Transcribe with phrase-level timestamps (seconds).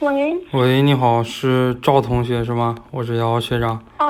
[0.00, 2.74] 喂，喂，你好，是赵同学是吗？
[2.90, 3.82] 我是瑶瑶学长。
[3.96, 4.06] 啊，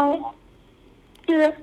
[1.26, 1.54] 是，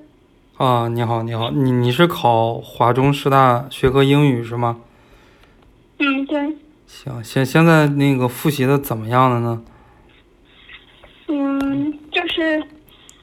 [0.56, 4.80] 啊，你好，你好，你你是考华中师大学科英语是吗？
[5.98, 6.56] 嗯，对，
[6.86, 9.62] 行，现现在那个复习的怎么样了呢？
[11.28, 12.66] 嗯，就是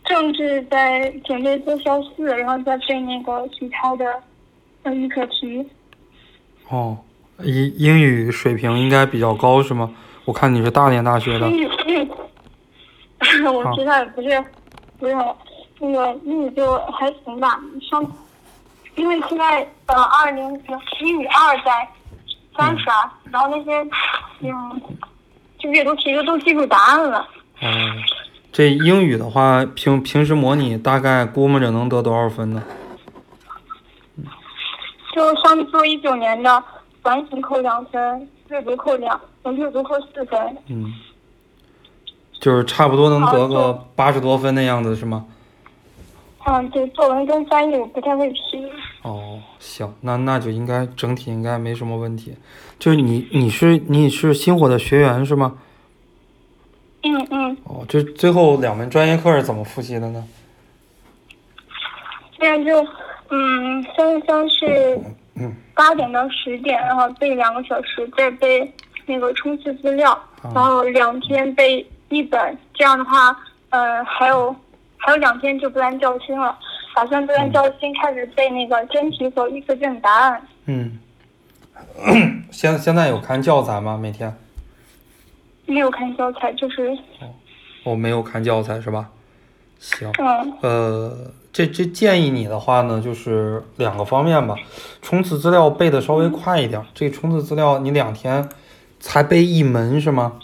[0.05, 4.05] 政治在准备做小四，然后再背那个其他的
[4.83, 5.65] 呃预科题。
[6.69, 6.97] 哦，
[7.43, 9.91] 英英语水平应该比较高是吗？
[10.25, 11.49] 我看你是大连大学的。
[11.49, 11.69] 英语，
[13.45, 14.43] 我知道也不是，
[14.99, 15.15] 不是
[15.79, 17.59] 那个英语就还行吧。
[17.89, 18.05] 上，
[18.95, 20.47] 因为现在呃二零
[21.01, 21.87] 英语二在
[22.55, 22.93] 三刷，
[23.31, 23.89] 然后那些
[24.41, 24.81] 嗯，
[25.57, 27.27] 就阅读题就都记住答案了。
[27.61, 27.71] 嗯，
[28.51, 32.63] 这英语的话，平平时模拟大概估摸着能得多少分呢？
[35.13, 36.63] 就上做一九年的
[37.03, 40.57] 完形扣两分，阅读扣两，阅读扣四分。
[40.67, 40.93] 嗯，
[42.39, 45.25] 就是差不多能得个八十多分的样子是吗？
[46.45, 48.37] 嗯，对，作文跟翻译我不太会批。
[49.03, 52.35] 哦，行，那那就应该整体应该没什么问题。
[52.79, 55.57] 就是你你是你是星火的学员是吗？
[57.03, 57.57] 嗯嗯。
[57.65, 60.23] 哦，这最后两门专业课是怎么复习的呢？
[62.39, 62.87] 现在就
[63.29, 64.99] 嗯，三三是
[65.73, 68.71] 八点到十点，然后背两个小时，再背
[69.05, 70.17] 那个冲刺资料，
[70.53, 72.57] 然后两天背一本。
[72.73, 73.35] 这样的话，
[73.69, 74.55] 呃，还有
[74.97, 76.57] 还有两天就不按教心了，
[76.95, 80.41] 打算不按教心开始背那个真题和预测卷答案。
[80.65, 80.99] 嗯。
[82.51, 83.97] 现现在有看教材吗？
[83.97, 84.31] 每天？
[85.65, 86.89] 没有看教材，就是
[87.21, 87.33] 哦，
[87.83, 89.09] 我没有看教材是吧？
[89.79, 94.55] 行，嗯，呃，这这建议你的话呢，就是两个方面吧，
[95.01, 96.85] 冲刺资料背的稍微快一点。
[96.93, 98.47] 这冲刺资料你两天
[98.99, 100.39] 才背一门是吗？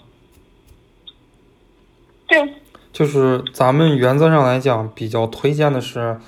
[2.27, 2.55] 对，
[2.91, 6.19] 就是咱们原则上来讲，比较推荐的是，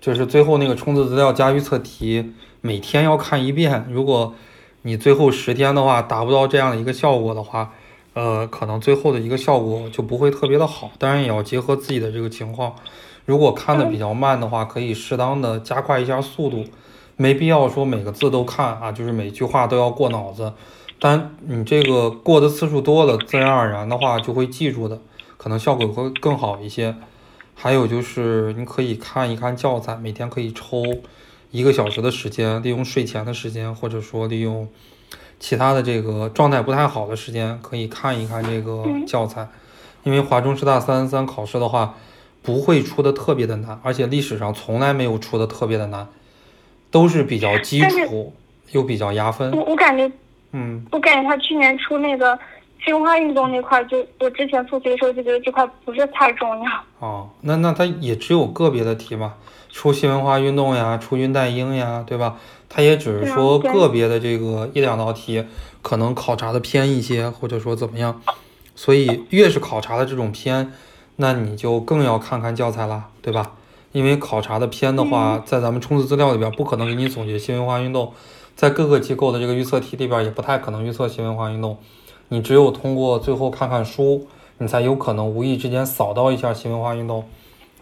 [0.00, 2.32] 就是最后那个冲刺资料加预测题，
[2.62, 3.86] 每天要看一遍。
[3.90, 4.34] 如果
[4.80, 7.72] 你最后十天的话达不到这样的一个效果的话，
[8.14, 10.92] 呃，可能最后的一个效果就不会特别的好。
[10.98, 12.74] 当然也要结合自己的这个情况，
[13.24, 16.64] 如果看的比较慢的话，可以适当的加快一下速度，
[17.16, 20.52] 没必要说每个字都看啊，就是每句话都要过脑子。
[21.00, 25.00] 但你这个过的次数多了，自然而然的话就会记住的。
[25.36, 26.94] 可能效果会更好一些。
[27.54, 30.82] 还有就是你可以看一看教材，每天可以抽
[31.50, 34.68] 一个小时的时间，利用睡前的时间，或者说利用
[35.38, 39.48] 其他的这个状态不太好的时间，可以看一看这个教材。
[40.02, 41.94] 因为华中师大三三三考试的话，
[42.44, 46.06] 不会出的特别的难，而且历史上从来没有出的特别的难，
[46.92, 48.32] 都是比较基础
[48.70, 49.50] 又比较压分。
[49.50, 50.08] 我我感觉，
[50.52, 52.38] 嗯，我感觉他去年出那个。
[52.84, 56.70] 新文化运动那块，就我之前复习的时候就觉得这块不是太重要。
[56.98, 59.36] 哦，那那他也只有个别的题嘛，
[59.70, 62.38] 出新文化运动呀，出云代英呀，对吧？
[62.68, 65.46] 他也只是说个别的这个一两道题，
[65.80, 68.20] 可能考察的偏一些，或者说怎么样。
[68.74, 70.70] 所以越是考察的这种偏，
[71.16, 73.52] 那你就更要看看教材了，对吧？
[73.92, 78.12] 因为考察的偏的话，在咱们冲刺资料里边不可能给你总结新文化运动，
[78.56, 81.78] 在各个机构的这个预测题里边也不太可能预测新文化运动。
[82.28, 84.26] 你只有通过最后看看书，
[84.58, 87.24] 你才有可能无意之间扫到一下新文化运动，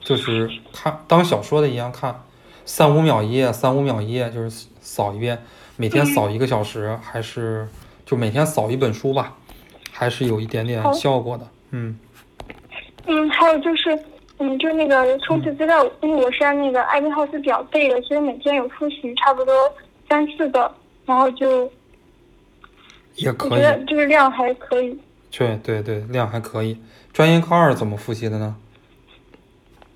[0.00, 2.22] 就是看当小说的一样看，
[2.66, 5.42] 三五秒一页，三五秒一页，就是扫一遍，
[5.76, 7.66] 每天扫一个小时，还是
[8.04, 9.32] 就每天扫一本书吧，
[9.90, 11.98] 还是有一点点效果的，嗯。
[13.06, 13.98] 嗯，还有就是，
[14.38, 19.54] 嗯，就那个冲刺资料，因为我是按那个艾宾浩斯表背的，所以每天有复习差不多
[20.08, 20.72] 三四个，
[21.04, 21.70] 然后就。
[23.16, 24.98] 也可以，我觉得这个量还可以。
[25.30, 26.76] 对对对，量还可以。
[27.12, 28.56] 专业课二怎么复习的呢？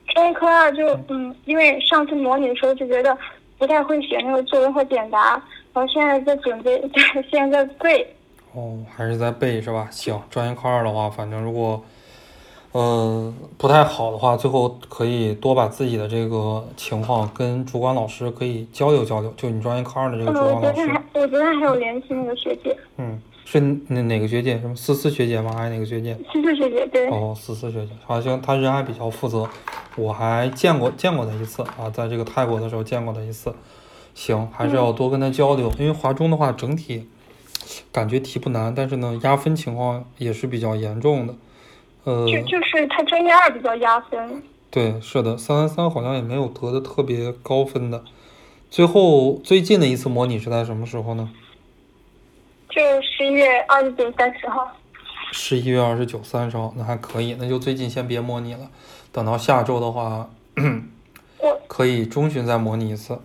[0.09, 3.17] 专业课二就嗯，因为上次模拟的时候就觉得
[3.57, 5.31] 不太会写那个作文和简答，
[5.73, 6.79] 然后现在在准备，
[7.31, 8.15] 现在在背。
[8.53, 9.89] 哦，还是在背是吧？
[9.91, 11.83] 行，专业课二的话，反正如果。
[12.77, 19.33] 呃，不太好的话，最后可以多把自己的这个情况跟主管老师可以交流交流。
[19.35, 22.77] 就你专业科二的这个主管老师，我昨天还有联系那个学姐。
[22.99, 23.59] 嗯，是
[23.89, 24.59] 哪哪个学姐？
[24.61, 25.55] 什么思思学姐吗？
[25.57, 26.15] 还是哪个学姐？
[26.31, 27.09] 思思学姐，对。
[27.09, 29.49] 哦，思思学姐，好像她人还比较负责，
[29.97, 33.55] 我还见过见过她一次啊，在这个泰国的时候见过她一次。
[34.15, 37.09] 行，还是要多跟她交流，因为华中的话整体
[37.91, 41.35] 感觉题不难，但是呢压分情况也是比较严重的。
[42.07, 44.41] 呃，就就是他专业二比较压分。
[44.71, 48.05] 对，是的，三三三好像也没有得的特别高分的。
[48.71, 51.29] 最后最近的一次模拟是在什么时候呢？
[52.69, 54.71] 就十一月二十九、三十号。
[55.33, 58.71] 十一月二十九、三十号，那还可以，那就最近先别模拟了，
[59.11, 60.31] 等到下周的话，
[61.39, 63.21] 我可以中旬再模拟一次。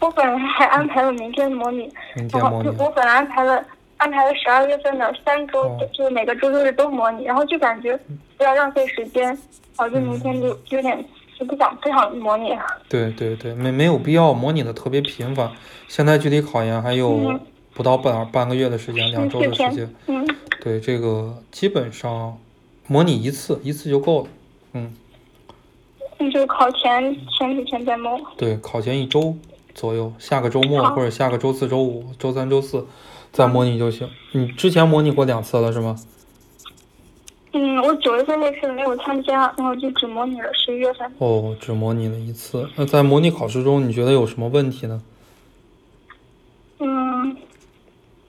[0.00, 3.64] 我本来还安排了明天模拟，明天模拟我本来安排了
[3.98, 7.98] 安排了十二月份的三周，哦就是每个周六日都模拟，然后就感觉
[8.36, 9.36] 不要浪费时间，
[9.76, 11.04] 导致明天就嗯有点
[11.38, 12.62] 就不想不想模拟了。
[12.88, 15.50] 对对对，没没有必要模拟的特别频繁。
[15.88, 17.40] 现在距离考研还有嗯
[17.72, 20.26] 不到半半个月的时间，两周的时间。，嗯，
[20.60, 22.38] 对这个基本上
[22.86, 24.28] 模拟一次，一次就够了。
[24.74, 24.94] 嗯，
[26.18, 28.18] 那就考前前几天再模。
[28.36, 29.34] 对，考前一周
[29.74, 32.86] 左右，下个周末或者下个周四周五、周三周四
[33.36, 34.08] 再模拟就行。
[34.32, 35.94] 你之前模拟过两次了是吗？
[37.52, 41.12] 嗯，我九月份那次没有参加，然后就只模拟了十一月份。
[41.18, 42.66] 哦，只模拟了一次。
[42.76, 45.02] 那在模拟考试中，你觉得有什么问题呢？
[46.78, 47.36] 嗯，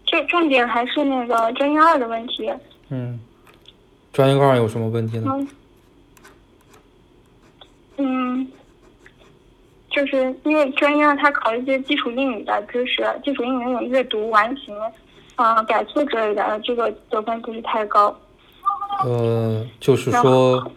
[0.05, 2.51] 就重点还是那个专业二的问题。
[2.89, 3.17] 嗯，
[4.11, 5.31] 专业二有什么问题呢？
[5.33, 5.47] 嗯，
[7.97, 8.47] 嗯，
[9.97, 14.77] 就是因为专业二它考一些基础英语的知识，基础英语那种阅读、完形、
[15.35, 18.15] 啊、改错之类的，这个得分不是太高。
[19.03, 20.71] 呃，就是说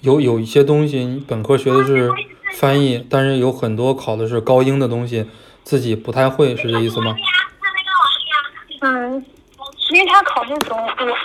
[0.00, 2.10] 有有一些东西，你本科学的是
[2.54, 5.24] 翻译，但是有很多考的是高英的东西，
[5.62, 7.14] 自己不太会，是这意思吗？
[8.80, 9.24] 嗯，
[9.92, 10.76] 因为他考那种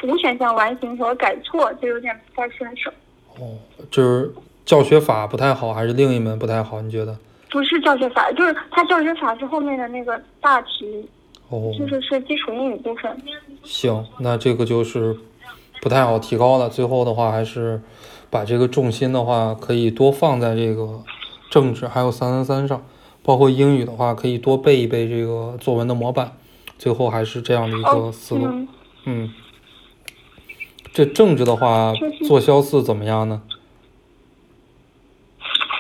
[0.04, 2.92] 无无选项完形和改错，就有点不太顺手。
[3.40, 3.58] 哦，
[3.90, 4.32] 就是
[4.64, 6.80] 教学法不太好，还是另一门不太好？
[6.84, 7.18] 你觉得？
[7.52, 11.06] 不是教学法，就是它教学法是后面的那个大题，
[11.50, 13.16] 哦，就是是基础英语部分。
[13.62, 15.18] 行，那这个就是
[15.82, 16.70] 不太好提高了。
[16.70, 17.82] 最后的话，还是
[18.30, 21.04] 把这个重心的话，可以多放在这个
[21.50, 22.86] 政治还有三三三上，
[23.22, 26.38] 包括英语的话，可以多背一背这个作文的模板。
[26.78, 28.46] 最后还是这样的一个哦，思路。
[28.46, 28.68] 嗯，
[29.06, 29.34] 嗯，
[30.94, 31.94] 这政治的话，
[32.26, 33.42] 做肖四怎么样呢？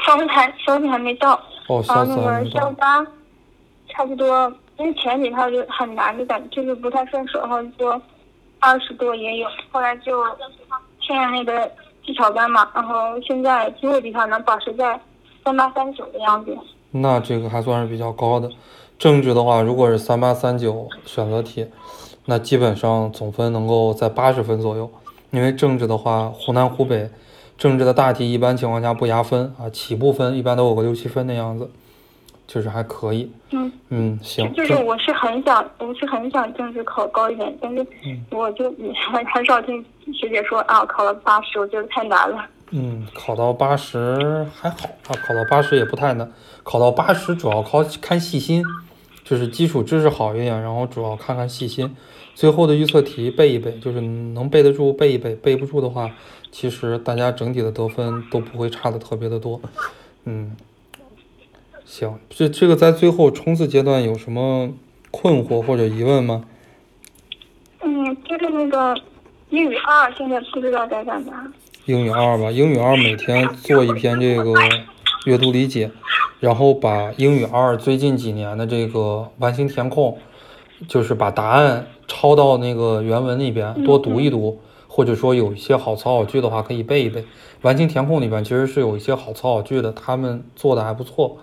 [0.05, 1.41] 肖四还肖四还没到。
[1.71, 2.49] 哦，然后那个。
[2.49, 3.05] 肖八，
[3.89, 7.89] 差不多，因为前几套就很难的感觉，就是不太顺手，然后就
[8.59, 10.23] 二十多也有，后来就
[10.99, 11.71] 现在那个
[12.05, 14.99] 技巧班嘛，然后现在最后几套能保持在
[15.45, 16.57] 三八三九的样子。
[16.91, 18.49] 那这个还算是比较高的。
[18.99, 21.65] 政治的话，如果是三八三九选择题，
[22.25, 24.91] 那基本上总分能够在八十分左右。
[25.31, 27.09] 因为政治的话，湖南、湖北
[27.61, 31.69] 政治的大题一般情况下不压分啊，起步分一般都有个六七分的样子，
[32.47, 33.31] 就是还可以。
[33.51, 38.63] 嗯，嗯，行，就是我是很想，我是很想政治考高一点，但是嗯我就
[39.13, 42.43] 很很少听学姐说啊，考了八十，我觉得太难了。
[42.71, 46.27] 嗯，考到八十还好啊，考到八十也不太难，
[46.63, 48.63] 考到八十主要靠看细心，
[49.31, 51.95] 就是基础知识好一点，然后主要看看细心。
[52.35, 56.11] 最后的预测题背一背，就是能背得住背一背，背不住的话，
[56.51, 59.61] 其实大家整体的得分都不会差的特别的多。
[60.25, 60.51] 嗯，
[61.85, 64.73] 行，这这个在最后冲刺阶段有什么
[65.11, 66.43] 困惑或者疑问吗？
[67.79, 68.93] 嗯，就是那个
[69.49, 71.53] 英语二，现在不知道该干嘛。
[71.85, 74.53] 英语二吧，英语二每天做一篇这个
[75.25, 75.89] 阅读理解，
[76.41, 80.17] 然后把英语二最近几年的这个完形填空，
[80.87, 87.23] 就是把答案抄到那个原文里边多读一读，或者说有一些好词好句的话可以背一背。
[87.61, 91.37] 完形填空里边其实是有一些好词好句的，他们做的还不错。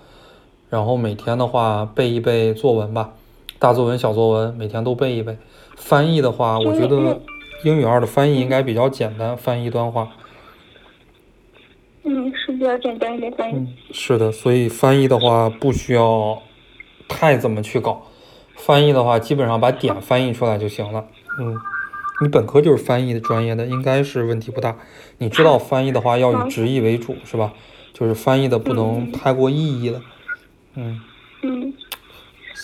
[0.68, 3.12] 然后每天的话背一背作文吧，
[3.60, 5.38] 大作文、小作文每天都背一背。
[5.76, 7.20] 翻译的话，我觉得
[7.62, 10.08] 英语二的翻译应该比较简单，翻译一段话。
[12.04, 13.54] 嗯，是比较简单一点翻译。
[13.54, 16.42] 嗯，是的，所以翻译的话不需要
[17.08, 18.06] 太怎么去搞，
[18.56, 21.06] 翻译的话基本上把点翻译出来就行了。
[21.40, 21.56] 嗯，
[22.22, 24.76] 你本科就是翻译的专业的，应该是问题不大。
[25.18, 27.52] 你知道翻译的话要以直译为主，是吧？
[27.92, 30.00] 就是翻译的不能太过意义了。
[30.76, 31.00] 嗯，
[31.42, 31.74] 嗯，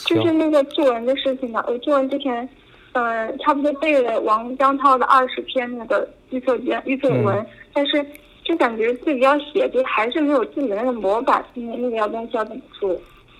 [0.06, 1.64] 就是，那个作文的事情吧。
[1.66, 2.48] 我作文之前，
[2.92, 8.06] 呃，差不多背了王江涛的二十篇那个预测卷、预测文，嗯但是
[8.44, 12.94] 就感觉自己要写，就还是没有自己的那个模板，那个那个要东西要怎么做？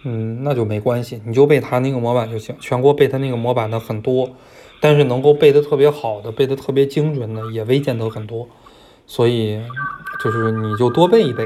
[0.05, 2.55] 嗯，那就没关系，你就背他那个模板就行。
[2.59, 4.29] 全国背他那个模板的很多，
[4.81, 8.49] 但是能够背得特别好的、背得特别精准的也未见得很多，
[9.07, 9.61] 所以
[10.23, 11.45] 就是你就多背一背。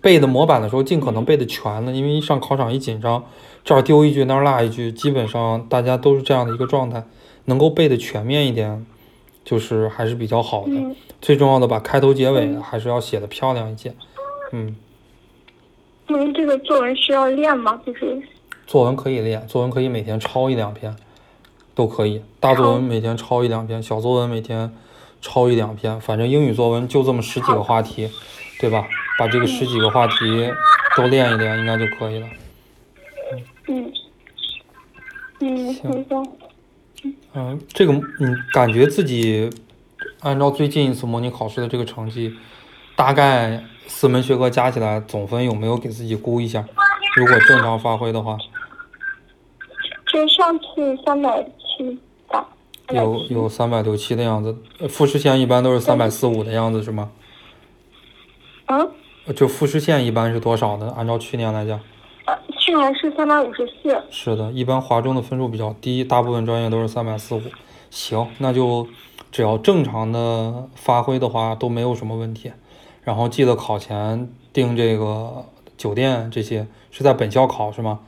[0.00, 3.24] 背的模板的时候，尽可能背的全了，因为一上考场一紧张，
[3.64, 7.04] 这儿丢一句那儿落一句，基本上大家都是这样的一个状态。
[7.48, 8.84] 能够背的全面一点，
[9.46, 10.72] 就是还是比较好的。
[10.74, 13.92] 嗯最重要的，把开头结尾还是要写的漂亮一些。
[14.52, 14.76] 嗯，
[16.08, 18.22] 因为这个作文需要练吗，就是
[18.66, 20.94] 作文可以练，作文可以每天抄一两篇，
[21.74, 22.22] 都可以。
[22.38, 24.70] 大作文每天抄一两篇，小作文每天
[25.22, 28.08] 抄一两篇，反正英语作文就这么十几个话题，
[28.60, 28.86] 对吧？
[29.18, 30.14] 把这个十几个话题
[30.96, 32.28] 都练一练，应该就可以了。
[33.68, 33.92] 嗯，
[35.40, 36.32] 嗯，行行。
[37.34, 38.02] 嗯，这个你
[38.52, 39.50] 感觉自己
[40.20, 42.34] 按照最近一次模拟考试的这个成绩，
[42.94, 46.64] 大概四门学科加起来总分有没有给自己估一下？
[47.16, 48.36] 如果正常发挥的话，
[50.12, 51.98] 就上次三百七
[52.28, 52.46] 吧，
[52.90, 54.56] 有有三百六七的样子。
[54.88, 57.10] 复试线一般都是三百四五的样子是吗？
[58.66, 58.78] 啊？
[59.34, 60.92] 就复试线一般是多少呢？
[60.96, 61.80] 按照去年来讲？
[62.66, 64.02] 去年是三百五十四。
[64.10, 67.42] 是的，一般华中的分数比较低，大部分专业都是三百四五。
[67.90, 68.84] 行，那就
[69.30, 72.50] 只要正常的发挥的话都没有什么问题。
[73.04, 75.46] 然后记得考前订这个
[75.78, 78.00] 酒店，这些是在本校考是吗？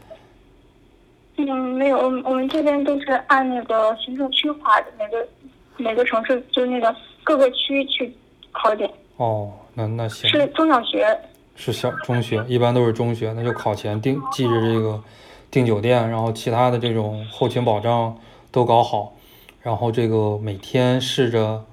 [1.37, 5.29] 嗯，没有，我们我们这边都是按那个行政区划的，每个
[5.77, 8.13] 每个城市就那个各个区去
[8.51, 8.91] 考点。
[9.19, 10.29] 哦，那那行。
[10.29, 11.17] 是中小学。
[11.61, 15.03] 是小中学，一般都是中学，那就考前订记着这个
[15.51, 18.17] 订酒店，然后其他的这种后勤保障
[18.53, 19.15] 都搞好，
[19.61, 21.65] 然后这个每天试着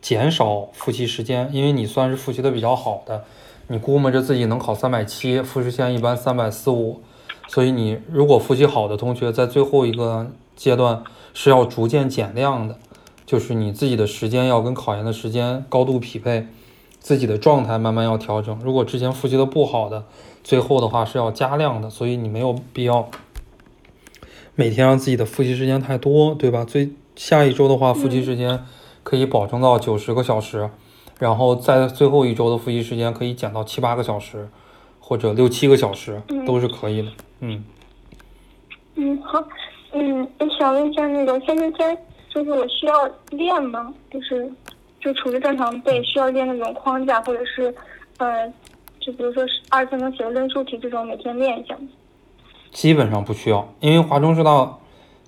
[0.00, 3.22] 减少复习时间，因为你算是复习的比较好的，
[3.66, 7.02] 你估摸着自己能考三百七，复试线一般三百四五，
[7.46, 12.78] 所以你如果复习好的同学，在最后一个阶段是要逐渐减量的，
[13.26, 16.46] 就是你自己的时间要跟考研的时间高度匹配。
[17.04, 18.58] 自己的状态慢慢要调整。
[18.64, 20.06] 如果之前复习的不好的，
[20.42, 23.10] 最后的话是要加量的，所以你没有必要
[24.54, 26.64] 每天让自己的复习时间太多，对吧？
[26.64, 28.64] 最下一周的话，复习时间
[29.02, 30.70] 可以保证到九十个小时，
[31.18, 34.48] 然后在最后一周的复习时间可以减到七八个小时，
[34.98, 37.08] 或者六七个小时都是可以的。
[37.40, 37.62] 嗯。
[38.94, 39.44] 嗯，好。
[39.92, 41.98] 嗯，我想问一下，那个三三三，
[42.34, 42.94] 就是我需要
[43.28, 43.92] 练吗？
[44.10, 44.50] 就是。
[45.04, 47.74] 就除了正常背，需要练那种框架，或者是，
[48.16, 48.50] 呃，
[48.98, 51.76] 就比如说是二分钟写个论述题这种，每天练一下。
[52.72, 54.78] 基本上不需要，因为华中师大，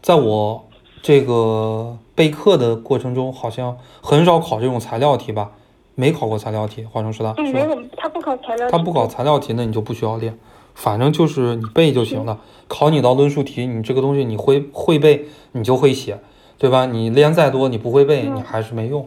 [0.00, 0.66] 在我
[1.02, 5.50] 这个备课的过程中，好像很少考这种材料题吧？
[5.94, 7.34] 没考过材料题，华中师大。
[7.36, 8.70] 嗯，没有，他不考材料。
[8.70, 10.38] 他不考材料题，那你就不需要练，
[10.74, 12.40] 反正就是你背就行了。
[12.66, 16.18] 考你道论述题，你这个东西你会会背，你就会写，
[16.56, 16.86] 对吧？
[16.86, 19.06] 你练再多，你不会背，你还是没用。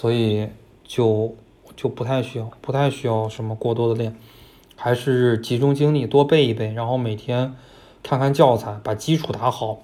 [0.00, 0.48] 所以
[0.84, 1.34] 就
[1.74, 4.14] 就不太需要，不太需要什么过多的练，
[4.76, 7.56] 还是集中精力多背一背，然后每天
[8.00, 9.78] 看看教材，把基础打好。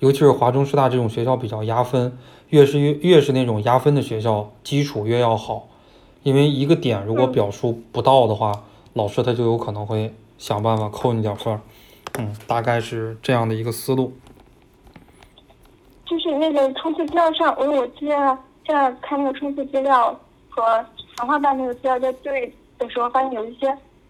[0.00, 2.18] 尤其是华中师大这种学校比较压分，
[2.50, 5.66] 越是越越是那种压分的学校，基础越要好。
[6.24, 11.60] 因为一个点如果表述不到的话，老师他就有可能会想办法扣你点分儿。
[12.18, 14.12] 嗯，大概是这样的一个思路。
[16.04, 18.38] 就是那个冲刺资料上，我我记得。
[18.66, 20.18] 现在看那个冲刺资料
[20.48, 20.62] 和
[21.16, 23.68] 强化班那个资料在对的时候，发现有一些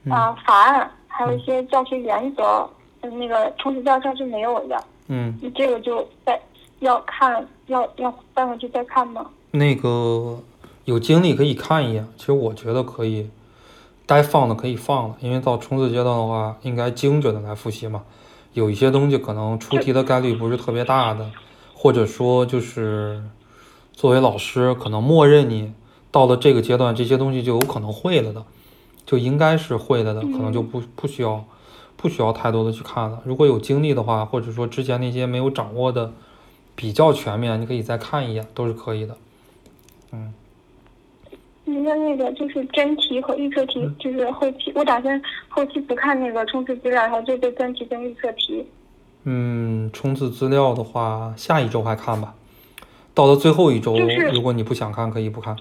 [0.08, 2.68] 啊法案，还有一些教学原则，
[3.02, 4.84] 那个冲刺资料上是没有的。
[5.08, 6.40] 嗯，你这个就再
[6.78, 9.26] 要看，要要翻回去再看吗？
[9.50, 10.38] 那个
[10.84, 13.28] 有精力可以看一眼，其实我觉得可以，
[14.06, 18.02] 该放的可以放了，因为到冲刺阶段的话，应该精准的来复习嘛。
[18.52, 21.28] 有一些东西可能出题的概率不是特别大的，
[21.75, 23.20] 或者说就是。
[23.94, 25.72] 作为老师，可能默认你
[26.10, 28.44] 到了这个阶段，这些东西就有可能会了的，
[29.06, 31.44] 就应该是会了的，可能就不不需要
[31.96, 33.22] 不需要太多的去看了。
[33.24, 36.12] 如果有精力的话，或者说之前那些没有掌握的
[36.74, 39.16] 比较全面，你可以再看一眼，都是可以的。
[40.12, 40.34] 嗯。
[41.66, 48.66] 你的那个就是真题和预测题，就是后期我打算后期不看那个冲刺资料，然后就背真题跟预测题。
[49.22, 52.34] 嗯，冲刺资料的话，下一周还看吧。
[53.14, 53.97] 到了最后一周，
[54.33, 55.56] 如果你不想看，可以不看。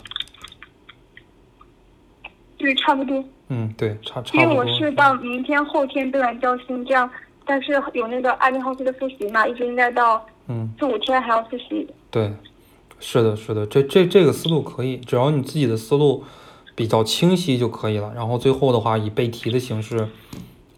[2.57, 3.23] 对，差不多。
[3.49, 4.41] 嗯，对，差差不多。
[4.41, 7.09] 因为我是到明天、后天背完交心，这样，
[7.45, 11.87] 但是有那个二零后期的复习嘛，一直应该到嗯四五天还要复习。
[12.09, 12.31] 对，
[12.99, 16.23] 是的，是的，这这这个思路可以，只要你自己的思路
[16.73, 18.13] 比较清晰就可以了。
[18.15, 20.07] 然后最后的话，以背题的形式，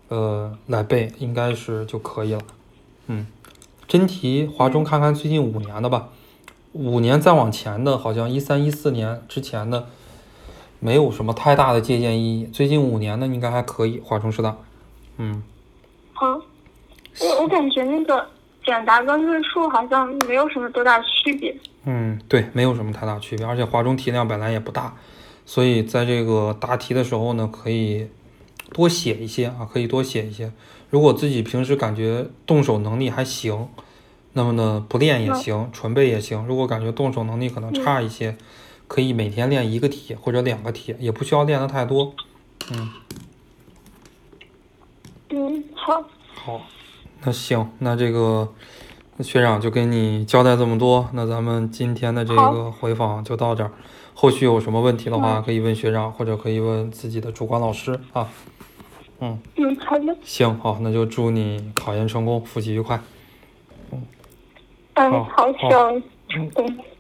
[0.10, 2.42] 呃，来背，应该是就可以了。
[3.08, 3.28] 嗯，
[3.88, 6.10] 真题，华中看看最近五年的吧。
[6.76, 9.88] 五年再往前的，好像一三一四年之前的，
[10.82, 12.46] 没有什么太大的借鉴意义。
[12.48, 14.58] 最近五年的应该还可以，华中师大。
[15.16, 15.42] 嗯。
[16.12, 16.28] 好，
[17.22, 18.28] 我我感觉那个
[18.66, 21.56] 简答跟论述好像没有什么多大区别。
[21.86, 24.94] 嗯，对，没有什么太大区别，而且华中题量本来也不大，
[25.46, 28.10] 所以在这个答题的时候呢，可以
[28.74, 30.52] 多写一些啊，可以多写一些。
[30.90, 33.70] 如果自己平时感觉动手能力还行。
[34.38, 36.46] 那么呢，不练也行，纯背也行。
[36.46, 38.36] 如果感觉动手能力可能差一些，
[38.86, 42.14] 可以每天练一个题或者两个题，也不需要练的太多。
[42.70, 42.90] 嗯。
[45.30, 46.04] 嗯，好。
[46.34, 46.62] 好，
[47.24, 48.54] 那行，那这个
[49.22, 51.10] 学长就给你交代这么多。
[51.14, 53.72] 那咱们今天的这个回访就到这儿。
[54.14, 58.28] 后续有什么问题的话，可以问学长，或者可以问自己的主管老师啊。
[59.22, 59.40] 嗯。
[59.56, 60.18] 嗯，好的。
[60.26, 63.00] 行，好，那就祝你考研成功，复习愉快。
[64.96, 66.04] 嗯，好，行，
[66.36, 66.52] 嗯，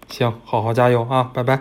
[0.09, 1.59] 行，好好加油啊，拜拜。